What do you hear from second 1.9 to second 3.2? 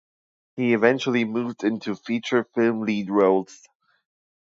feature film lead